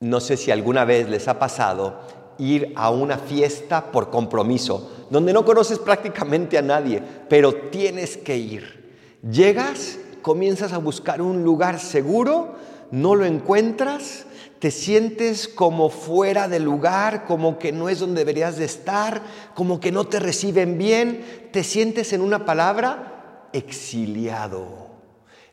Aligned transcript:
No 0.00 0.20
sé 0.20 0.36
si 0.36 0.50
alguna 0.50 0.84
vez 0.84 1.08
les 1.08 1.26
ha 1.26 1.38
pasado 1.38 2.00
ir 2.38 2.72
a 2.76 2.90
una 2.90 3.16
fiesta 3.16 3.90
por 3.90 4.10
compromiso, 4.10 5.06
donde 5.10 5.32
no 5.32 5.44
conoces 5.44 5.78
prácticamente 5.78 6.58
a 6.58 6.62
nadie, 6.62 7.02
pero 7.28 7.54
tienes 7.70 8.18
que 8.18 8.36
ir. 8.36 8.94
Llegas, 9.22 9.98
comienzas 10.20 10.72
a 10.74 10.78
buscar 10.78 11.22
un 11.22 11.44
lugar 11.44 11.78
seguro, 11.78 12.56
no 12.90 13.14
lo 13.14 13.24
encuentras, 13.24 14.26
te 14.58 14.70
sientes 14.70 15.48
como 15.48 15.88
fuera 15.88 16.46
de 16.46 16.60
lugar, 16.60 17.24
como 17.24 17.58
que 17.58 17.72
no 17.72 17.88
es 17.88 18.00
donde 18.00 18.20
deberías 18.20 18.58
de 18.58 18.66
estar, 18.66 19.22
como 19.54 19.80
que 19.80 19.92
no 19.92 20.04
te 20.04 20.20
reciben 20.20 20.76
bien, 20.76 21.48
te 21.52 21.64
sientes 21.64 22.12
en 22.12 22.20
una 22.20 22.44
palabra 22.44 23.48
exiliado. 23.52 24.88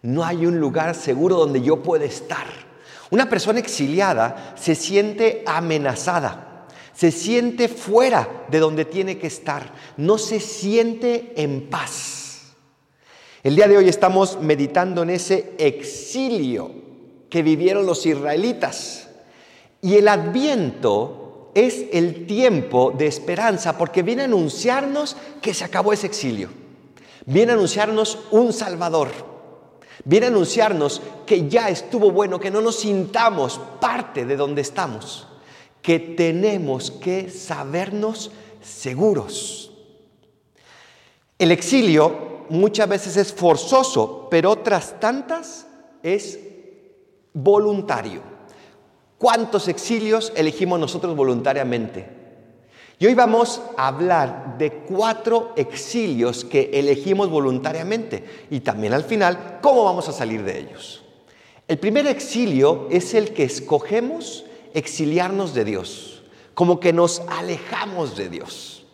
No 0.02 0.26
hay 0.26 0.46
un 0.46 0.60
lugar 0.60 0.96
seguro 0.96 1.38
donde 1.38 1.62
yo 1.62 1.82
pueda 1.82 2.04
estar. 2.06 2.73
Una 3.10 3.30
persona 3.30 3.60
exiliada 3.60 4.54
se 4.58 4.76
siente 4.76 5.44
amenazada, 5.46 6.68
se 6.94 7.12
siente 7.12 7.68
fuera 7.68 8.46
de 8.50 8.60
donde 8.60 8.86
tiene 8.86 9.18
que 9.18 9.28
estar, 9.28 9.74
no 9.98 10.18
se 10.18 10.40
siente 10.40 11.34
en 11.36 11.70
paz. 11.70 12.54
El 13.44 13.56
día 13.56 13.68
de 13.68 13.78
hoy 13.78 13.90
estamos 13.90 14.40
meditando 14.40 15.04
en 15.04 15.10
ese 15.10 15.54
exilio 15.58 16.72
que 17.30 17.44
vivieron 17.44 17.86
los 17.86 18.06
israelitas. 18.06 19.10
Y 19.82 19.96
el 19.96 20.08
adviento 20.08 21.52
es 21.54 21.86
el 21.92 22.26
tiempo 22.26 22.94
de 22.98 23.08
esperanza 23.08 23.78
porque 23.78 24.02
viene 24.02 24.22
a 24.22 24.26
anunciarnos 24.26 25.18
que 25.42 25.54
se 25.54 25.66
acabó 25.66 25.92
ese 25.92 26.08
exilio. 26.08 26.50
Viene 27.26 27.52
a 27.52 27.56
anunciarnos 27.56 28.20
un 28.32 28.54
Salvador 28.54 29.33
Viene 30.06 30.28
a 30.28 30.30
anunciarnos 30.30 31.02
que 31.26 31.48
ya 31.48 31.70
estuvo 31.70 32.12
bueno, 32.12 32.40
que 32.40 32.52
no 32.52 32.62
nos 32.62 32.80
sintamos 32.80 33.60
parte 33.80 34.26
de 34.26 34.36
donde 34.36 34.62
estamos, 34.62 35.28
que 35.82 36.00
tenemos 36.00 36.92
que 36.92 37.30
sabernos 37.30 38.32
seguros. 38.62 39.72
El 41.38 41.52
exilio 41.52 42.46
muchas 42.50 42.88
veces 42.88 43.18
es 43.18 43.34
forzoso, 43.34 44.28
pero 44.30 44.52
otras 44.52 45.00
tantas 45.00 45.68
es 46.02 46.40
voluntario. 47.34 48.22
¿Cuántos 49.18 49.68
exilios 49.68 50.34
elegimos 50.36 50.80
nosotros 50.80 51.16
voluntariamente? 51.16 52.23
Y 53.00 53.06
hoy 53.08 53.16
vamos 53.16 53.62
a 53.76 53.88
hablar 53.88 54.58
de 54.58 54.72
cuatro 54.72 55.54
exilios 55.56 56.46
que 56.46 56.70
elegimos 56.74 57.30
voluntariamente 57.30 58.46
y 58.50 58.60
también 58.62 58.94
al 58.94 59.04
final 59.04 59.60
cómo 59.62 59.84
vamos 59.84 60.08
a 60.08 60.14
salir 60.14 60.44
de 60.44 60.60
ellos. 60.60 61.04
El 61.68 61.80
primer 61.80 62.08
exilio 62.08 62.88
es 62.92 63.14
el 63.14 63.34
que 63.34 63.44
escogemos 63.44 64.46
exiliarnos 64.74 65.54
de 65.54 65.66
Dios, 65.66 66.24
como 66.54 66.80
que 66.80 66.94
nos 66.94 67.22
alejamos 67.30 68.16
de 68.16 68.30
Dios. 68.30 68.86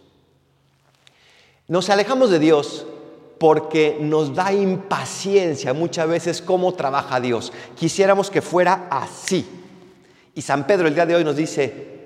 Nos 1.68 1.90
alejamos 1.90 2.32
de 2.32 2.40
Dios 2.40 2.86
porque 3.40 3.98
nos 4.00 4.36
da 4.36 4.52
impaciencia 4.54 5.74
muchas 5.74 6.08
veces 6.08 6.42
cómo 6.42 6.74
trabaja 6.74 7.20
Dios. 7.20 7.54
Quisiéramos 7.76 8.30
que 8.30 8.42
fuera 8.42 8.88
así. 8.90 9.46
Y 10.36 10.42
San 10.42 10.68
Pedro 10.68 10.88
el 10.88 10.96
día 10.96 11.06
de 11.06 11.16
hoy 11.16 11.24
nos 11.24 11.36
dice, 11.36 11.99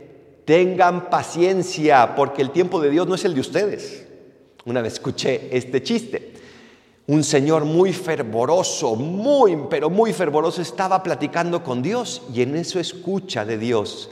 Tengan 0.46 1.10
paciencia 1.10 2.16
porque 2.16 2.42
el 2.42 2.52
tiempo 2.52 2.82
de 2.82 2.90
Dios 2.90 3.08
no 3.08 3.16
es 3.16 3.26
el 3.26 3.34
de 3.34 3.42
ustedes. 3.42 4.06
Una 4.66 4.82
vez 4.82 4.94
escuché 4.94 5.56
este 5.56 5.82
chiste. 5.84 6.34
Un 7.06 7.24
señor 7.24 7.66
muy 7.66 7.92
fervoroso, 7.92 8.96
muy, 8.96 9.58
pero 9.70 9.90
muy 9.90 10.14
fervoroso, 10.14 10.62
estaba 10.62 11.04
platicando 11.04 11.64
con 11.64 11.82
Dios 11.82 12.22
y 12.34 12.42
en 12.42 12.56
eso 12.56 12.80
escucha 12.80 13.44
de 13.44 13.58
Dios, 13.58 14.10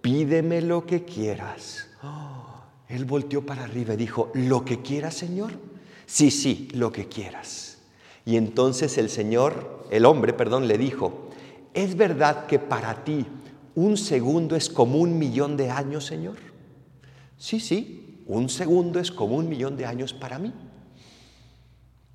pídeme 0.00 0.60
lo 0.60 0.86
que 0.86 1.04
quieras. 1.04 1.88
Él 2.88 3.04
volteó 3.04 3.44
para 3.44 3.64
arriba 3.64 3.94
y 3.94 3.96
dijo, 3.96 4.30
¿lo 4.34 4.64
que 4.64 4.80
quieras, 4.80 5.14
Señor? 5.14 5.52
Sí, 6.06 6.30
sí, 6.30 6.68
lo 6.72 6.92
que 6.92 7.08
quieras. 7.08 7.78
Y 8.24 8.36
entonces 8.36 8.96
el 8.98 9.10
Señor, 9.10 9.86
el 9.90 10.06
hombre, 10.06 10.32
perdón, 10.32 10.68
le 10.68 10.78
dijo, 10.78 11.30
¿es 11.74 11.96
verdad 11.96 12.46
que 12.46 12.60
para 12.60 13.02
ti 13.02 13.26
¿Un 13.74 13.96
segundo 13.96 14.56
es 14.56 14.68
como 14.68 14.98
un 14.98 15.18
millón 15.18 15.56
de 15.56 15.70
años, 15.70 16.06
Señor? 16.06 16.36
Sí, 17.36 17.60
sí, 17.60 18.22
un 18.26 18.48
segundo 18.48 19.00
es 19.00 19.10
como 19.10 19.36
un 19.36 19.48
millón 19.48 19.76
de 19.76 19.86
años 19.86 20.12
para 20.12 20.38
mí. 20.38 20.52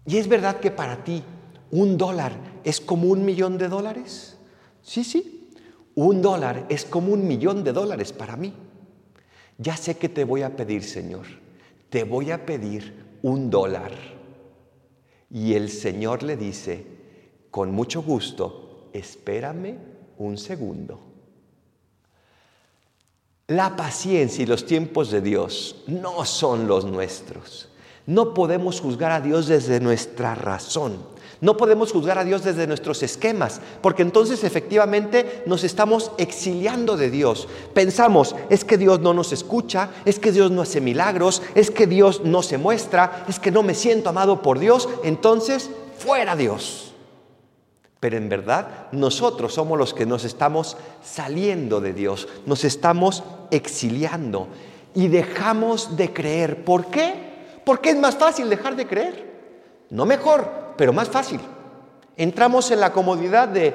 ¿Y 0.05 0.17
es 0.17 0.27
verdad 0.27 0.59
que 0.59 0.71
para 0.71 1.03
ti 1.03 1.23
un 1.71 1.97
dólar 1.97 2.33
es 2.63 2.79
como 2.79 3.07
un 3.07 3.25
millón 3.25 3.57
de 3.57 3.69
dólares? 3.69 4.38
Sí, 4.81 5.03
sí, 5.03 5.49
un 5.95 6.21
dólar 6.21 6.66
es 6.69 6.85
como 6.85 7.13
un 7.13 7.27
millón 7.27 7.63
de 7.63 7.73
dólares 7.73 8.13
para 8.13 8.35
mí. 8.35 8.53
Ya 9.57 9.77
sé 9.77 9.97
que 9.97 10.09
te 10.09 10.25
voy 10.25 10.41
a 10.41 10.55
pedir, 10.55 10.83
Señor, 10.83 11.25
te 11.89 12.03
voy 12.03 12.31
a 12.31 12.45
pedir 12.45 13.17
un 13.22 13.49
dólar. 13.49 13.91
Y 15.31 15.53
el 15.53 15.69
Señor 15.69 16.22
le 16.22 16.37
dice, 16.37 16.85
con 17.49 17.72
mucho 17.72 18.03
gusto, 18.03 18.89
espérame 18.93 19.77
un 20.17 20.37
segundo. 20.37 21.04
La 23.47 23.75
paciencia 23.75 24.41
y 24.41 24.47
los 24.47 24.66
tiempos 24.66 25.11
de 25.11 25.22
Dios 25.22 25.75
no 25.85 26.25
son 26.25 26.67
los 26.67 26.83
nuestros. 26.83 27.67
No 28.07 28.33
podemos 28.33 28.81
juzgar 28.81 29.11
a 29.11 29.22
Dios 29.22 29.45
desde 29.45 29.79
nuestra 29.79 30.33
razón. 30.33 30.97
No 31.41 31.55
podemos 31.55 31.91
juzgar 31.91 32.17
a 32.17 32.23
Dios 32.23 32.44
desde 32.44 32.66
nuestros 32.66 33.03
esquemas, 33.03 33.61
porque 33.84 34.01
entonces 34.01 34.44
efectivamente 34.44 35.44
nos 35.45 35.63
estamos 35.63 36.09
exiliando 36.17 36.97
de 36.97 37.11
Dios. 37.11 37.47
Pensamos, 37.75 38.35
es 38.50 38.66
que 38.66 38.79
Dios 38.79 39.01
no 39.01 39.13
nos 39.13 39.31
escucha, 39.31 39.91
es 40.05 40.17
que 40.17 40.31
Dios 40.31 40.50
no 40.50 40.63
hace 40.63 40.81
milagros, 40.81 41.44
es 41.53 41.69
que 41.69 41.85
Dios 41.85 42.22
no 42.23 42.41
se 42.41 42.57
muestra, 42.57 43.25
es 43.29 43.39
que 43.39 43.51
no 43.51 43.61
me 43.61 43.75
siento 43.75 44.09
amado 44.09 44.41
por 44.41 44.57
Dios, 44.57 44.89
entonces 45.03 45.69
fuera 46.00 46.35
Dios. 46.35 46.94
Pero 48.05 48.17
en 48.17 48.29
verdad 48.29 48.67
nosotros 48.91 49.55
somos 49.55 49.79
los 49.79 49.95
que 49.95 50.05
nos 50.05 50.25
estamos 50.25 50.77
saliendo 51.03 51.81
de 51.81 51.91
Dios, 51.91 52.27
nos 52.45 52.63
estamos 52.63 53.23
exiliando 53.49 54.47
y 54.93 55.07
dejamos 55.07 55.97
de 55.97 56.13
creer. 56.13 56.63
¿Por 56.63 56.85
qué? 56.91 57.16
Porque 57.66 57.89
es 57.89 57.97
más 57.97 58.16
fácil 58.16 58.47
dejar 58.47 58.75
de 58.75 58.85
creer. 58.85 59.25
No 59.89 60.05
mejor, 60.05 60.75
pero 60.77 60.93
más 60.93 61.09
fácil. 61.09 61.39
Entramos 62.16 62.69
en 62.69 62.79
la 62.79 62.93
comodidad 62.93 63.47
de 63.47 63.73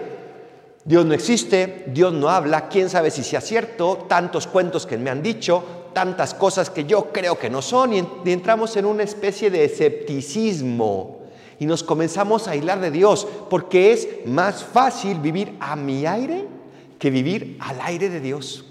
Dios 0.84 1.04
no 1.04 1.12
existe, 1.12 1.86
Dios 1.88 2.12
no 2.12 2.28
habla, 2.28 2.68
quién 2.68 2.88
sabe 2.88 3.10
si 3.10 3.24
sea 3.24 3.40
cierto, 3.40 4.06
tantos 4.08 4.46
cuentos 4.46 4.86
que 4.86 4.96
me 4.96 5.10
han 5.10 5.24
dicho, 5.24 5.64
tantas 5.92 6.34
cosas 6.34 6.70
que 6.70 6.84
yo 6.84 7.10
creo 7.10 7.36
que 7.36 7.50
no 7.50 7.62
son, 7.62 7.94
y 7.94 7.98
entramos 8.26 8.76
en 8.76 8.84
una 8.84 9.02
especie 9.02 9.50
de 9.50 9.64
escepticismo 9.64 11.19
y 11.60 11.66
nos 11.66 11.84
comenzamos 11.84 12.48
a 12.48 12.52
aislar 12.52 12.80
de 12.80 12.90
Dios, 12.90 13.28
porque 13.50 13.92
es 13.92 14.08
más 14.24 14.64
fácil 14.64 15.20
vivir 15.20 15.56
a 15.60 15.76
mi 15.76 16.06
aire 16.06 16.46
que 16.98 17.10
vivir 17.10 17.58
al 17.60 17.78
aire 17.82 18.08
de 18.08 18.18
Dios. 18.18 18.64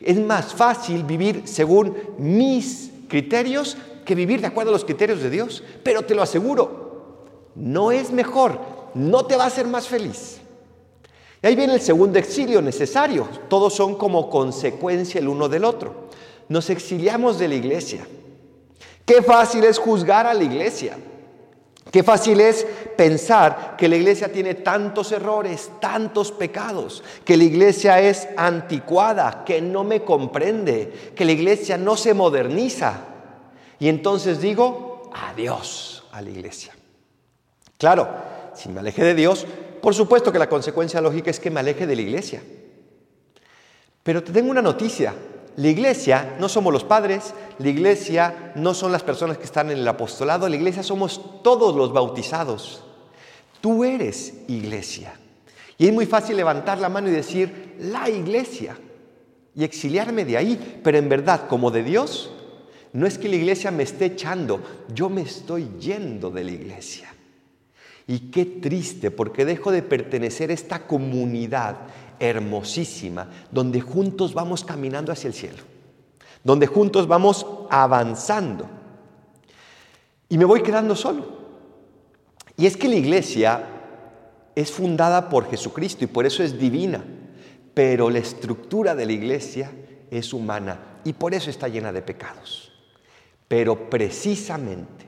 Es 0.00 0.18
más 0.18 0.54
fácil 0.54 1.04
vivir 1.04 1.42
según 1.44 1.94
mis 2.16 2.92
criterios 3.08 3.76
que 4.06 4.14
vivir 4.14 4.40
de 4.40 4.46
acuerdo 4.46 4.70
a 4.70 4.72
los 4.72 4.86
criterios 4.86 5.20
de 5.20 5.28
Dios. 5.28 5.62
Pero 5.82 6.00
te 6.02 6.14
lo 6.14 6.22
aseguro, 6.22 7.26
no 7.54 7.92
es 7.92 8.10
mejor, 8.10 8.58
no 8.94 9.26
te 9.26 9.36
va 9.36 9.44
a 9.44 9.48
hacer 9.48 9.66
más 9.66 9.86
feliz. 9.86 10.40
Y 11.42 11.46
ahí 11.46 11.54
viene 11.54 11.74
el 11.74 11.82
segundo 11.82 12.18
exilio 12.18 12.62
necesario. 12.62 13.28
Todos 13.50 13.74
son 13.74 13.96
como 13.96 14.30
consecuencia 14.30 15.18
el 15.18 15.28
uno 15.28 15.46
del 15.46 15.66
otro. 15.66 16.08
Nos 16.48 16.70
exiliamos 16.70 17.38
de 17.38 17.48
la 17.48 17.54
iglesia. 17.56 18.06
Qué 19.04 19.20
fácil 19.20 19.64
es 19.64 19.78
juzgar 19.78 20.26
a 20.26 20.32
la 20.32 20.44
iglesia. 20.44 20.96
Qué 21.90 22.02
fácil 22.04 22.40
es 22.40 22.66
pensar 22.96 23.74
que 23.76 23.88
la 23.88 23.96
iglesia 23.96 24.30
tiene 24.30 24.54
tantos 24.54 25.10
errores, 25.10 25.72
tantos 25.80 26.30
pecados, 26.30 27.02
que 27.24 27.36
la 27.36 27.44
iglesia 27.44 28.00
es 28.00 28.28
anticuada, 28.36 29.42
que 29.44 29.60
no 29.60 29.82
me 29.82 30.02
comprende, 30.02 31.12
que 31.16 31.24
la 31.24 31.32
iglesia 31.32 31.76
no 31.76 31.96
se 31.96 32.14
moderniza. 32.14 33.00
Y 33.80 33.88
entonces 33.88 34.40
digo, 34.40 35.10
adiós 35.12 36.04
a 36.12 36.22
la 36.22 36.30
iglesia. 36.30 36.72
Claro, 37.76 38.08
si 38.54 38.68
me 38.68 38.80
aleje 38.80 39.02
de 39.02 39.14
Dios, 39.14 39.46
por 39.82 39.94
supuesto 39.94 40.30
que 40.30 40.38
la 40.38 40.48
consecuencia 40.48 41.00
lógica 41.00 41.30
es 41.30 41.40
que 41.40 41.50
me 41.50 41.60
aleje 41.60 41.86
de 41.86 41.96
la 41.96 42.02
iglesia. 42.02 42.42
Pero 44.02 44.22
te 44.22 44.32
tengo 44.32 44.50
una 44.50 44.62
noticia, 44.62 45.14
la 45.56 45.68
iglesia 45.68 46.36
no 46.38 46.48
somos 46.48 46.72
los 46.72 46.84
padres, 46.84 47.34
la 47.58 47.68
iglesia 47.68 48.52
no 48.54 48.74
son 48.74 48.92
las 48.92 49.02
personas 49.02 49.36
que 49.36 49.44
están 49.44 49.70
en 49.70 49.78
el 49.78 49.88
apostolado, 49.88 50.48
la 50.48 50.56
iglesia 50.56 50.82
somos 50.82 51.42
todos 51.42 51.74
los 51.74 51.92
bautizados. 51.92 52.82
Tú 53.60 53.84
eres 53.84 54.34
iglesia. 54.48 55.12
Y 55.76 55.86
es 55.86 55.92
muy 55.92 56.06
fácil 56.06 56.36
levantar 56.36 56.78
la 56.78 56.88
mano 56.88 57.08
y 57.08 57.12
decir, 57.12 57.76
la 57.78 58.08
iglesia, 58.08 58.76
y 59.54 59.64
exiliarme 59.64 60.24
de 60.24 60.36
ahí, 60.36 60.80
pero 60.82 60.98
en 60.98 61.08
verdad, 61.08 61.48
como 61.48 61.70
de 61.70 61.82
Dios, 61.82 62.30
no 62.92 63.06
es 63.06 63.18
que 63.18 63.28
la 63.28 63.36
iglesia 63.36 63.70
me 63.70 63.82
esté 63.82 64.06
echando, 64.06 64.60
yo 64.92 65.08
me 65.08 65.22
estoy 65.22 65.68
yendo 65.78 66.30
de 66.30 66.44
la 66.44 66.50
iglesia. 66.52 67.14
Y 68.06 68.30
qué 68.30 68.44
triste, 68.44 69.10
porque 69.10 69.44
dejo 69.44 69.70
de 69.70 69.82
pertenecer 69.82 70.50
a 70.50 70.54
esta 70.54 70.86
comunidad, 70.86 71.76
hermosísima, 72.20 73.28
donde 73.50 73.80
juntos 73.80 74.34
vamos 74.34 74.62
caminando 74.62 75.10
hacia 75.10 75.28
el 75.28 75.34
cielo, 75.34 75.62
donde 76.44 76.66
juntos 76.66 77.08
vamos 77.08 77.44
avanzando. 77.70 78.68
Y 80.28 80.38
me 80.38 80.44
voy 80.44 80.62
quedando 80.62 80.94
solo. 80.94 81.40
Y 82.56 82.66
es 82.66 82.76
que 82.76 82.88
la 82.88 82.94
iglesia 82.94 83.64
es 84.54 84.70
fundada 84.70 85.28
por 85.28 85.50
Jesucristo 85.50 86.04
y 86.04 86.08
por 86.08 86.26
eso 86.26 86.42
es 86.42 86.58
divina, 86.58 87.02
pero 87.74 88.10
la 88.10 88.18
estructura 88.18 88.94
de 88.94 89.06
la 89.06 89.12
iglesia 89.12 89.72
es 90.10 90.32
humana 90.32 91.00
y 91.04 91.14
por 91.14 91.34
eso 91.34 91.50
está 91.50 91.68
llena 91.68 91.92
de 91.92 92.02
pecados. 92.02 92.72
Pero 93.48 93.88
precisamente 93.88 95.06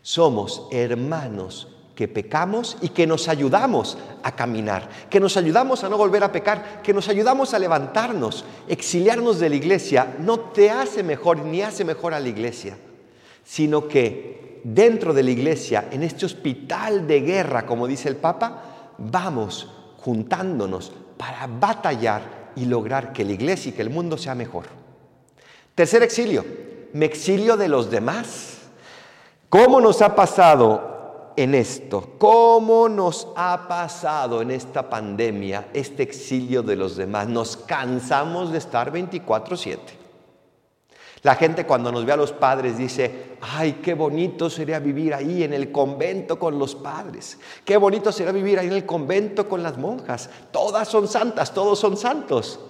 somos 0.00 0.66
hermanos 0.70 1.68
que 1.94 2.08
pecamos 2.08 2.76
y 2.80 2.88
que 2.88 3.06
nos 3.06 3.28
ayudamos 3.28 3.96
a 4.22 4.32
caminar, 4.34 4.88
que 5.08 5.20
nos 5.20 5.36
ayudamos 5.36 5.84
a 5.84 5.88
no 5.88 5.96
volver 5.96 6.24
a 6.24 6.32
pecar, 6.32 6.82
que 6.82 6.92
nos 6.92 7.08
ayudamos 7.08 7.54
a 7.54 7.58
levantarnos. 7.58 8.44
Exiliarnos 8.68 9.38
de 9.38 9.48
la 9.48 9.56
iglesia 9.56 10.16
no 10.18 10.40
te 10.40 10.70
hace 10.70 11.02
mejor 11.02 11.38
ni 11.38 11.62
hace 11.62 11.84
mejor 11.84 12.14
a 12.14 12.20
la 12.20 12.28
iglesia, 12.28 12.76
sino 13.44 13.86
que 13.86 14.60
dentro 14.64 15.14
de 15.14 15.22
la 15.22 15.30
iglesia, 15.30 15.88
en 15.90 16.02
este 16.02 16.26
hospital 16.26 17.06
de 17.06 17.20
guerra, 17.20 17.64
como 17.64 17.86
dice 17.86 18.08
el 18.08 18.16
Papa, 18.16 18.94
vamos 18.98 19.70
juntándonos 19.98 20.92
para 21.16 21.46
batallar 21.46 22.52
y 22.56 22.64
lograr 22.64 23.12
que 23.12 23.24
la 23.24 23.32
iglesia 23.32 23.70
y 23.70 23.72
que 23.72 23.82
el 23.82 23.90
mundo 23.90 24.18
sea 24.18 24.34
mejor. 24.34 24.64
Tercer 25.74 26.02
exilio, 26.02 26.44
me 26.92 27.06
exilio 27.06 27.56
de 27.56 27.68
los 27.68 27.90
demás. 27.90 28.58
¿Cómo 29.48 29.80
nos 29.80 30.02
ha 30.02 30.14
pasado 30.16 30.93
en 31.36 31.54
esto? 31.54 32.14
¿Cómo 32.18 32.88
nos 32.88 33.28
ha 33.36 33.66
pasado 33.68 34.42
en 34.42 34.50
esta 34.50 34.88
pandemia 34.88 35.68
este 35.72 36.02
exilio 36.02 36.62
de 36.62 36.76
los 36.76 36.96
demás? 36.96 37.28
Nos 37.28 37.56
cansamos 37.56 38.52
de 38.52 38.58
estar 38.58 38.92
24/7. 38.92 40.04
La 41.22 41.36
gente 41.36 41.64
cuando 41.64 41.90
nos 41.90 42.04
ve 42.04 42.12
a 42.12 42.18
los 42.18 42.32
padres 42.32 42.76
dice, 42.76 43.36
ay, 43.40 43.80
qué 43.82 43.94
bonito 43.94 44.50
sería 44.50 44.78
vivir 44.78 45.14
ahí 45.14 45.42
en 45.42 45.54
el 45.54 45.72
convento 45.72 46.38
con 46.38 46.58
los 46.58 46.74
padres. 46.74 47.38
Qué 47.64 47.78
bonito 47.78 48.12
sería 48.12 48.30
vivir 48.32 48.58
ahí 48.58 48.66
en 48.66 48.74
el 48.74 48.84
convento 48.84 49.48
con 49.48 49.62
las 49.62 49.78
monjas. 49.78 50.28
Todas 50.52 50.86
son 50.86 51.08
santas, 51.08 51.54
todos 51.54 51.78
son 51.78 51.96
santos. 51.96 52.60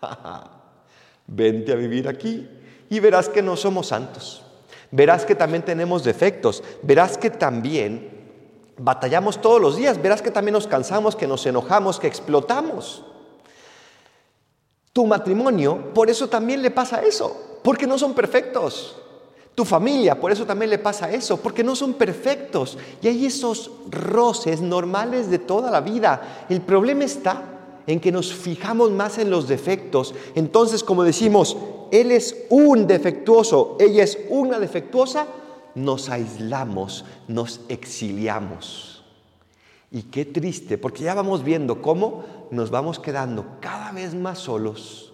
Vente 1.26 1.72
a 1.72 1.76
vivir 1.76 2.08
aquí 2.08 2.48
y 2.88 3.00
verás 3.00 3.28
que 3.28 3.42
no 3.42 3.56
somos 3.56 3.88
santos 3.88 4.44
verás 4.92 5.24
que 5.24 5.34
también 5.34 5.64
tenemos 5.64 6.04
defectos, 6.04 6.62
verás 6.82 7.18
que 7.18 7.30
también 7.30 8.22
batallamos 8.76 9.40
todos 9.40 9.60
los 9.60 9.76
días, 9.76 10.00
verás 10.00 10.22
que 10.22 10.30
también 10.30 10.52
nos 10.52 10.68
cansamos, 10.68 11.16
que 11.16 11.26
nos 11.26 11.44
enojamos, 11.46 11.98
que 11.98 12.06
explotamos. 12.06 13.04
Tu 14.92 15.06
matrimonio, 15.06 15.92
por 15.94 16.10
eso 16.10 16.28
también 16.28 16.62
le 16.62 16.70
pasa 16.70 17.02
eso, 17.02 17.58
porque 17.64 17.86
no 17.86 17.98
son 17.98 18.14
perfectos. 18.14 18.96
Tu 19.54 19.64
familia, 19.64 20.18
por 20.18 20.32
eso 20.32 20.46
también 20.46 20.70
le 20.70 20.78
pasa 20.78 21.10
eso, 21.10 21.38
porque 21.38 21.64
no 21.64 21.74
son 21.74 21.94
perfectos. 21.94 22.78
Y 23.02 23.08
hay 23.08 23.26
esos 23.26 23.70
roces 23.90 24.60
normales 24.60 25.30
de 25.30 25.38
toda 25.38 25.70
la 25.70 25.80
vida. 25.80 26.46
El 26.48 26.60
problema 26.62 27.04
está 27.04 27.42
en 27.86 28.00
que 28.00 28.12
nos 28.12 28.32
fijamos 28.32 28.90
más 28.90 29.18
en 29.18 29.30
los 29.30 29.48
defectos. 29.48 30.14
Entonces, 30.34 30.82
como 30.82 31.04
decimos, 31.04 31.56
él 31.92 32.10
es 32.10 32.46
un 32.48 32.86
defectuoso, 32.86 33.76
ella 33.78 34.02
es 34.02 34.18
una 34.30 34.58
defectuosa, 34.58 35.26
nos 35.74 36.08
aislamos, 36.08 37.04
nos 37.28 37.60
exiliamos. 37.68 39.04
Y 39.90 40.04
qué 40.04 40.24
triste, 40.24 40.78
porque 40.78 41.04
ya 41.04 41.12
vamos 41.12 41.44
viendo 41.44 41.82
cómo 41.82 42.24
nos 42.50 42.70
vamos 42.70 42.98
quedando 42.98 43.58
cada 43.60 43.92
vez 43.92 44.14
más 44.14 44.38
solos, 44.38 45.12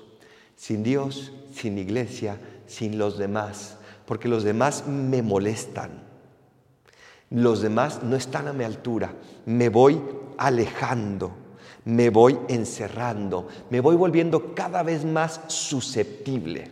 sin 0.54 0.84
Dios, 0.84 1.32
sin 1.52 1.78
iglesia, 1.78 2.38
sin 2.68 2.96
los 2.96 3.18
demás, 3.18 3.76
porque 4.06 4.28
los 4.28 4.44
demás 4.44 4.86
me 4.86 5.20
molestan. 5.20 6.06
Los 7.28 7.60
demás 7.60 8.04
no 8.04 8.14
están 8.14 8.46
a 8.46 8.52
mi 8.52 8.62
altura, 8.62 9.12
me 9.46 9.68
voy 9.68 10.00
alejando 10.38 11.32
me 11.88 12.10
voy 12.10 12.38
encerrando, 12.48 13.48
me 13.70 13.80
voy 13.80 13.96
volviendo 13.96 14.54
cada 14.54 14.82
vez 14.82 15.06
más 15.06 15.40
susceptible. 15.46 16.70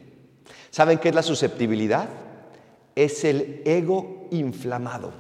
¿Saben 0.70 0.98
qué 0.98 1.08
es 1.08 1.14
la 1.14 1.22
susceptibilidad? 1.22 2.06
Es 2.94 3.24
el 3.24 3.62
ego 3.64 4.28
inflamado. 4.30 5.14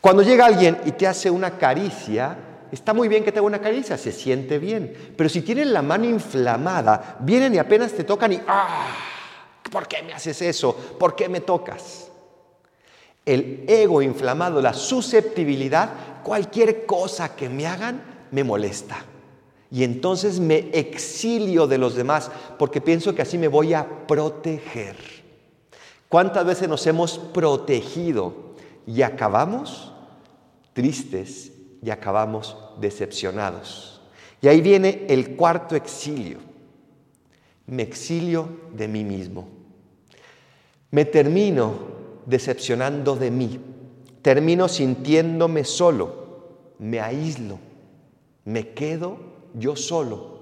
Cuando 0.00 0.22
llega 0.22 0.46
alguien 0.46 0.78
y 0.84 0.92
te 0.92 1.08
hace 1.08 1.32
una 1.32 1.58
caricia, 1.58 2.36
está 2.70 2.94
muy 2.94 3.08
bien 3.08 3.24
que 3.24 3.32
te 3.32 3.40
haga 3.40 3.46
una 3.48 3.60
caricia, 3.60 3.98
se 3.98 4.12
siente 4.12 4.60
bien. 4.60 5.14
Pero 5.16 5.28
si 5.28 5.42
tienen 5.42 5.72
la 5.72 5.82
mano 5.82 6.04
inflamada, 6.04 7.16
vienen 7.18 7.56
y 7.56 7.58
apenas 7.58 7.90
te 7.90 8.04
tocan 8.04 8.34
y 8.34 8.40
¡ah! 8.46 8.86
¿Por 9.68 9.88
qué 9.88 10.04
me 10.04 10.12
haces 10.12 10.40
eso? 10.42 10.76
¿Por 10.96 11.16
qué 11.16 11.28
me 11.28 11.40
tocas? 11.40 12.08
El 13.26 13.64
ego 13.66 14.00
inflamado, 14.00 14.62
la 14.62 14.74
susceptibilidad, 14.74 16.22
cualquier 16.22 16.86
cosa 16.86 17.34
que 17.34 17.48
me 17.48 17.66
hagan, 17.66 18.11
me 18.32 18.42
molesta. 18.42 19.04
Y 19.70 19.84
entonces 19.84 20.40
me 20.40 20.70
exilio 20.72 21.66
de 21.66 21.78
los 21.78 21.94
demás 21.94 22.30
porque 22.58 22.80
pienso 22.80 23.14
que 23.14 23.22
así 23.22 23.38
me 23.38 23.48
voy 23.48 23.72
a 23.72 24.06
proteger. 24.06 24.96
¿Cuántas 26.08 26.44
veces 26.44 26.68
nos 26.68 26.86
hemos 26.86 27.18
protegido 27.18 28.54
y 28.86 29.00
acabamos 29.02 29.92
tristes 30.74 31.52
y 31.82 31.90
acabamos 31.90 32.56
decepcionados? 32.80 34.02
Y 34.42 34.48
ahí 34.48 34.60
viene 34.60 35.06
el 35.08 35.36
cuarto 35.36 35.76
exilio. 35.76 36.38
Me 37.66 37.82
exilio 37.82 38.48
de 38.74 38.88
mí 38.88 39.04
mismo. 39.04 39.48
Me 40.90 41.06
termino 41.06 41.72
decepcionando 42.26 43.16
de 43.16 43.30
mí. 43.30 43.60
Termino 44.20 44.68
sintiéndome 44.68 45.64
solo. 45.64 46.74
Me 46.78 47.00
aíslo 47.00 47.71
me 48.44 48.70
quedo 48.70 49.18
yo 49.54 49.76
solo. 49.76 50.32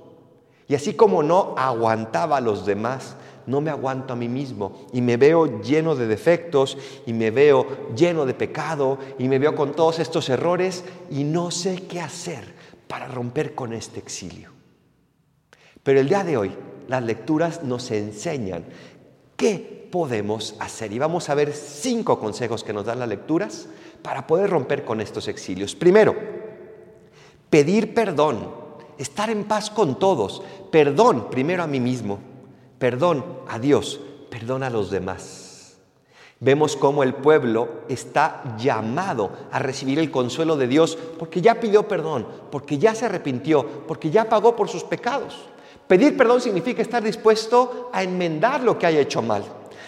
Y 0.68 0.74
así 0.74 0.94
como 0.94 1.22
no 1.22 1.54
aguantaba 1.56 2.36
a 2.36 2.40
los 2.40 2.64
demás, 2.64 3.16
no 3.46 3.60
me 3.60 3.70
aguanto 3.70 4.12
a 4.12 4.16
mí 4.16 4.28
mismo 4.28 4.86
y 4.92 5.00
me 5.00 5.16
veo 5.16 5.60
lleno 5.60 5.96
de 5.96 6.06
defectos 6.06 6.78
y 7.06 7.12
me 7.12 7.30
veo 7.30 7.66
lleno 7.96 8.24
de 8.24 8.34
pecado 8.34 8.98
y 9.18 9.28
me 9.28 9.38
veo 9.38 9.54
con 9.54 9.72
todos 9.72 9.98
estos 9.98 10.28
errores 10.28 10.84
y 11.10 11.24
no 11.24 11.50
sé 11.50 11.86
qué 11.88 12.00
hacer 12.00 12.54
para 12.86 13.08
romper 13.08 13.54
con 13.54 13.72
este 13.72 13.98
exilio. 13.98 14.50
Pero 15.82 16.00
el 16.00 16.08
día 16.08 16.22
de 16.22 16.36
hoy 16.36 16.52
las 16.86 17.02
lecturas 17.02 17.64
nos 17.64 17.90
enseñan 17.90 18.64
qué 19.36 19.88
podemos 19.90 20.54
hacer 20.60 20.92
y 20.92 20.98
vamos 20.98 21.28
a 21.28 21.34
ver 21.34 21.52
cinco 21.52 22.20
consejos 22.20 22.62
que 22.62 22.72
nos 22.72 22.86
dan 22.86 23.00
las 23.00 23.08
lecturas 23.08 23.66
para 24.02 24.26
poder 24.26 24.50
romper 24.50 24.84
con 24.84 25.00
estos 25.00 25.28
exilios. 25.28 25.74
Primero, 25.74 26.14
pedir 27.50 27.92
perdón, 27.92 28.48
estar 28.96 29.28
en 29.28 29.44
paz 29.44 29.70
con 29.70 29.98
todos, 29.98 30.42
perdón 30.70 31.28
primero 31.30 31.62
a 31.62 31.66
mí 31.66 31.80
mismo, 31.80 32.20
perdón 32.78 33.24
a 33.48 33.58
Dios, 33.58 34.00
perdón 34.30 34.62
a 34.62 34.70
los 34.70 34.90
demás. 34.90 35.50
Vemos 36.42 36.74
cómo 36.74 37.02
el 37.02 37.12
pueblo 37.12 37.82
está 37.88 38.42
llamado 38.56 39.30
a 39.52 39.58
recibir 39.58 39.98
el 39.98 40.10
consuelo 40.10 40.56
de 40.56 40.68
Dios 40.68 40.96
porque 41.18 41.42
ya 41.42 41.60
pidió 41.60 41.86
perdón, 41.86 42.26
porque 42.50 42.78
ya 42.78 42.94
se 42.94 43.04
arrepintió, 43.04 43.84
porque 43.86 44.10
ya 44.10 44.26
pagó 44.26 44.56
por 44.56 44.70
sus 44.70 44.82
pecados. 44.82 45.36
Pedir 45.86 46.16
perdón 46.16 46.40
significa 46.40 46.80
estar 46.80 47.02
dispuesto 47.02 47.90
a 47.92 48.02
enmendar 48.02 48.62
lo 48.62 48.78
que 48.78 48.86
haya 48.86 49.00
hecho 49.00 49.20
mal. 49.20 49.44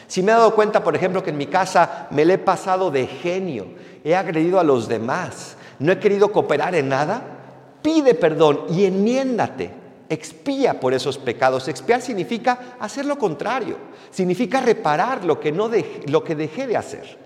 Si 0.07 0.23
me 0.23 0.33
he 0.33 0.35
dado 0.35 0.55
cuenta, 0.55 0.85
por 0.85 0.95
ejemplo, 0.95 1.23
que 1.23 1.31
en 1.31 1.39
mi 1.39 1.47
casa 1.47 2.09
me 2.11 2.27
le 2.27 2.35
he 2.35 2.39
pasado 2.39 2.91
de 2.91 3.07
genio, 3.07 3.69
he 4.05 4.15
agredido 4.15 4.61
a 4.61 4.65
los 4.65 4.89
demás, 4.89 5.57
no 5.79 5.91
he 5.91 5.99
querido 5.99 6.33
cooperar 6.33 6.75
en 6.75 6.91
nada, 6.91 7.32
pide 7.83 8.15
perdón 8.15 8.67
y 8.71 8.85
enmiéndate. 8.85 9.83
Expía 10.09 10.79
por 10.79 10.93
esos 10.93 11.19
pecados. 11.19 11.69
Expiar 11.69 12.03
significa 12.03 12.77
hacer 12.79 13.07
lo 13.07 13.19
contrario. 13.19 13.77
Significa 14.11 14.61
reparar 14.61 15.25
lo 15.25 15.41
que, 15.41 15.53
no 15.53 15.71
lo 16.07 16.23
que 16.23 16.35
dejé 16.35 16.67
de 16.67 16.77
hacer. 16.77 17.19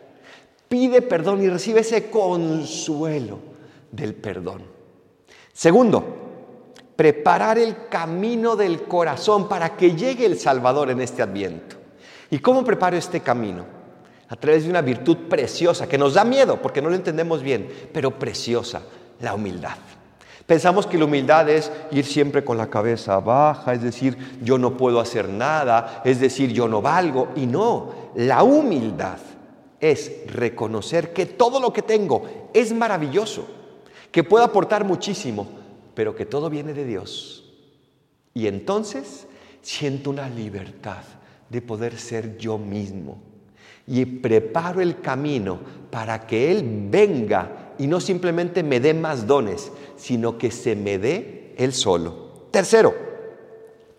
Pide 0.69 1.03
perdón 1.03 1.43
y 1.43 1.49
recibe 1.49 1.81
ese 1.81 2.11
consuelo 2.11 3.39
del 3.91 4.15
perdón. 4.15 4.63
Segundo, 5.53 6.05
preparar 6.97 7.59
el 7.59 7.89
camino 7.89 8.57
del 8.57 8.83
corazón 8.83 9.49
para 9.49 9.77
que 9.77 9.95
llegue 9.95 10.27
el 10.27 10.39
Salvador 10.39 10.91
en 10.91 11.01
este 11.01 11.23
adviento. 11.23 11.77
¿Y 12.31 12.39
cómo 12.39 12.65
preparo 12.65 12.97
este 12.97 13.21
camino? 13.21 13.65
A 14.29 14.37
través 14.37 14.65
de 14.65 14.71
una 14.71 14.81
virtud 14.81 15.29
preciosa 15.29 15.89
que 15.89 15.99
nos 15.99 16.15
da 16.15 16.25
miedo 16.25 16.61
porque 16.61 16.83
no 16.83 16.89
lo 16.89 16.97
entendemos 16.97 17.43
bien, 17.43 17.69
pero 17.93 18.19
preciosa, 18.19 18.83
la 19.21 19.35
humildad. 19.35 19.77
Pensamos 20.47 20.87
que 20.87 20.97
la 20.97 21.07
humildad 21.07 21.49
es 21.49 21.73
ir 21.91 22.05
siempre 22.05 22.45
con 22.45 22.57
la 22.57 22.71
cabeza 22.71 23.19
baja, 23.19 23.75
es 23.75 23.83
decir, 23.83 24.39
yo 24.43 24.59
no 24.59 24.77
puedo 24.77 25.01
hacer 25.01 25.29
nada, 25.29 26.03
es 26.05 26.21
decir, 26.21 26.53
yo 26.53 26.69
no 26.69 26.81
valgo. 26.81 27.29
Y 27.35 27.47
no, 27.47 27.93
la 28.15 28.45
humildad 28.45 29.19
es 29.81 30.33
reconocer 30.33 31.13
que 31.13 31.27
todo 31.27 31.59
lo 31.59 31.73
que 31.73 31.83
tengo 31.83 32.23
es 32.55 32.73
maravilloso, 32.73 33.45
que 34.13 34.23
puedo 34.23 34.45
aportar 34.45 34.85
muchísimo, 34.85 35.49
pero 35.95 36.15
que 36.15 36.27
todo 36.27 36.49
viene 36.51 36.75
de 36.75 36.85
Dios 36.85 37.45
Y 38.35 38.47
entonces 38.47 39.27
siento 39.63 40.11
una 40.11 40.29
libertad 40.29 41.03
de 41.49 41.61
poder 41.61 41.99
ser 41.99 42.39
yo 42.39 42.57
mismo. 42.57 43.19
Y 43.89 44.05
preparo 44.05 44.81
el 44.81 45.01
camino 45.01 45.59
para 45.91 46.27
que 46.27 46.53
Él 46.53 46.89
venga 46.89 47.66
y 47.79 47.87
no 47.87 48.01
simplemente 48.01 48.63
me 48.63 48.81
dé 48.81 48.95
más 48.95 49.27
dones, 49.27 49.71
sino 49.97 50.39
que 50.39 50.51
se 50.51 50.77
me 50.77 50.99
dé 50.99 51.55
Él 51.59 51.73
solo. 51.73 52.47
Tercero, 52.51 52.95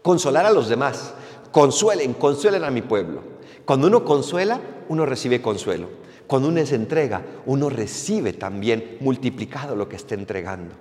consolar 0.02 0.46
a 0.46 0.52
los 0.52 0.70
demás. 0.70 1.14
Consuelen, 1.52 2.14
consuelen 2.14 2.64
a 2.64 2.72
mi 2.72 2.82
pueblo. 2.82 3.22
Cuando 3.66 3.88
uno 3.88 4.06
consuela, 4.06 4.60
uno 4.90 5.06
recibe 5.06 5.42
consuelo. 5.42 5.88
Cuando 6.28 6.50
uno 6.50 6.66
se 6.66 6.76
entrega, 6.76 7.24
uno 7.46 7.70
recibe 7.70 8.34
también 8.34 8.98
multiplicado 9.00 9.76
lo 9.76 9.88
que 9.88 9.96
está 9.96 10.16
entregando. 10.16 10.76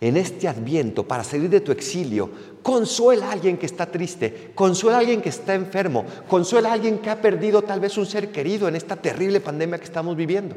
En 0.00 0.16
este 0.16 0.48
adviento, 0.48 1.06
para 1.06 1.24
salir 1.24 1.50
de 1.50 1.60
tu 1.60 1.72
exilio, 1.72 2.30
consuela 2.62 3.28
a 3.28 3.32
alguien 3.32 3.58
que 3.58 3.66
está 3.66 3.86
triste, 3.86 4.52
consuela 4.54 4.96
a 4.96 5.00
alguien 5.00 5.20
que 5.20 5.28
está 5.28 5.54
enfermo, 5.54 6.06
consuela 6.26 6.70
a 6.70 6.72
alguien 6.72 6.98
que 6.98 7.10
ha 7.10 7.20
perdido 7.20 7.62
tal 7.62 7.80
vez 7.80 7.98
un 7.98 8.06
ser 8.06 8.32
querido 8.32 8.66
en 8.66 8.76
esta 8.76 8.96
terrible 8.96 9.40
pandemia 9.40 9.78
que 9.78 9.84
estamos 9.84 10.16
viviendo. 10.16 10.56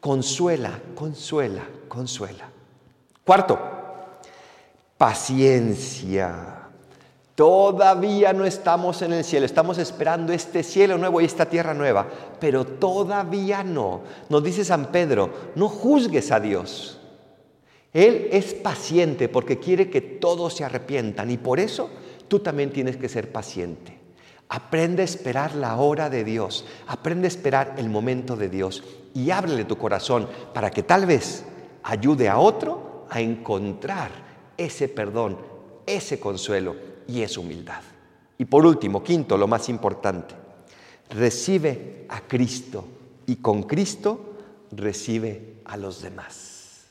Consuela, 0.00 0.80
consuela, 0.94 1.66
consuela. 1.88 2.48
Cuarto, 3.24 3.58
paciencia. 4.96 6.54
Todavía 7.34 8.32
no 8.32 8.44
estamos 8.44 9.00
en 9.02 9.12
el 9.12 9.24
cielo, 9.24 9.46
estamos 9.46 9.78
esperando 9.78 10.32
este 10.32 10.62
cielo 10.64 10.98
nuevo 10.98 11.20
y 11.20 11.24
esta 11.24 11.46
tierra 11.46 11.72
nueva, 11.72 12.08
pero 12.40 12.64
todavía 12.64 13.62
no. 13.62 14.02
Nos 14.28 14.42
dice 14.42 14.64
San 14.64 14.86
Pedro, 14.86 15.30
no 15.54 15.68
juzgues 15.68 16.32
a 16.32 16.40
Dios. 16.40 16.98
Él 17.92 18.28
es 18.32 18.54
paciente 18.54 19.28
porque 19.28 19.58
quiere 19.58 19.88
que 19.88 20.00
todos 20.00 20.54
se 20.54 20.64
arrepientan 20.64 21.30
y 21.30 21.36
por 21.36 21.60
eso 21.60 21.90
tú 22.26 22.40
también 22.40 22.70
tienes 22.70 22.96
que 22.96 23.08
ser 23.08 23.30
paciente. 23.30 23.97
Aprende 24.48 25.02
a 25.02 25.04
esperar 25.04 25.54
la 25.54 25.76
hora 25.76 26.08
de 26.08 26.24
Dios, 26.24 26.64
aprende 26.86 27.26
a 27.26 27.28
esperar 27.28 27.74
el 27.76 27.90
momento 27.90 28.34
de 28.36 28.48
Dios 28.48 28.82
y 29.14 29.30
ábrele 29.30 29.64
tu 29.64 29.76
corazón 29.76 30.28
para 30.54 30.70
que 30.70 30.82
tal 30.82 31.04
vez 31.04 31.44
ayude 31.82 32.28
a 32.28 32.38
otro 32.38 33.06
a 33.10 33.20
encontrar 33.20 34.10
ese 34.56 34.88
perdón, 34.88 35.38
ese 35.86 36.18
consuelo 36.18 36.76
y 37.06 37.22
es 37.22 37.36
humildad. 37.36 37.82
Y 38.38 38.44
por 38.44 38.64
último, 38.64 39.02
quinto, 39.02 39.36
lo 39.36 39.48
más 39.48 39.68
importante, 39.68 40.34
recibe 41.10 42.06
a 42.08 42.20
Cristo 42.22 42.84
y 43.26 43.36
con 43.36 43.64
Cristo 43.64 44.34
recibe 44.70 45.60
a 45.64 45.76
los 45.76 46.02
demás. 46.02 46.84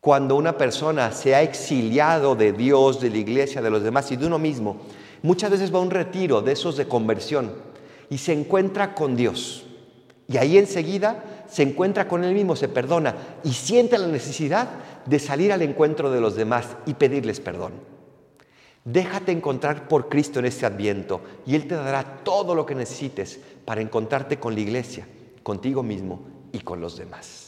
Cuando 0.00 0.36
una 0.36 0.56
persona 0.56 1.10
se 1.12 1.34
ha 1.34 1.42
exiliado 1.42 2.36
de 2.36 2.52
Dios, 2.52 3.00
de 3.00 3.10
la 3.10 3.18
iglesia, 3.18 3.60
de 3.60 3.70
los 3.70 3.82
demás 3.82 4.10
y 4.12 4.16
de 4.16 4.26
uno 4.26 4.38
mismo, 4.38 4.76
muchas 5.22 5.50
veces 5.50 5.72
va 5.74 5.78
a 5.78 5.82
un 5.82 5.90
retiro 5.90 6.42
de 6.42 6.52
esos 6.52 6.76
de 6.76 6.88
conversión 6.88 7.52
y 8.10 8.18
se 8.18 8.32
encuentra 8.32 8.94
con 8.94 9.16
Dios. 9.16 9.64
Y 10.28 10.36
ahí 10.36 10.58
enseguida 10.58 11.44
se 11.48 11.62
encuentra 11.62 12.06
con 12.08 12.24
él 12.24 12.34
mismo, 12.34 12.56
se 12.56 12.68
perdona 12.68 13.16
y 13.44 13.52
siente 13.52 13.98
la 13.98 14.06
necesidad 14.06 14.68
de 15.06 15.18
salir 15.18 15.52
al 15.52 15.62
encuentro 15.62 16.10
de 16.10 16.20
los 16.20 16.36
demás 16.36 16.76
y 16.86 16.94
pedirles 16.94 17.40
perdón. 17.40 17.72
Déjate 18.84 19.32
encontrar 19.32 19.88
por 19.88 20.08
Cristo 20.08 20.38
en 20.38 20.46
este 20.46 20.64
adviento 20.64 21.20
y 21.46 21.54
Él 21.54 21.66
te 21.66 21.74
dará 21.74 22.22
todo 22.24 22.54
lo 22.54 22.64
que 22.64 22.74
necesites 22.74 23.38
para 23.64 23.82
encontrarte 23.82 24.38
con 24.38 24.54
la 24.54 24.60
iglesia, 24.60 25.06
contigo 25.42 25.82
mismo 25.82 26.20
y 26.52 26.60
con 26.60 26.80
los 26.80 26.96
demás. 26.96 27.47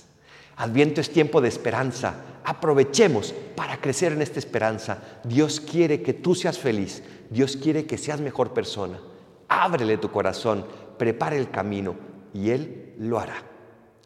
Adviento 0.60 1.00
es 1.00 1.10
tiempo 1.10 1.40
de 1.40 1.48
esperanza. 1.48 2.16
Aprovechemos 2.44 3.34
para 3.56 3.80
crecer 3.80 4.12
en 4.12 4.20
esta 4.20 4.38
esperanza. 4.38 4.98
Dios 5.24 5.58
quiere 5.58 6.02
que 6.02 6.12
tú 6.12 6.34
seas 6.34 6.58
feliz. 6.58 7.02
Dios 7.30 7.56
quiere 7.56 7.86
que 7.86 7.96
seas 7.96 8.20
mejor 8.20 8.52
persona. 8.52 9.00
Ábrele 9.48 9.96
tu 9.96 10.10
corazón, 10.10 10.66
prepare 10.98 11.38
el 11.38 11.50
camino 11.50 11.96
y 12.34 12.50
Él 12.50 12.94
lo 12.98 13.18
hará. 13.18 13.42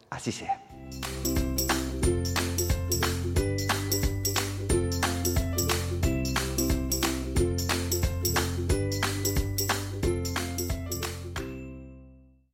Así 0.09 0.31
sea. 0.31 0.64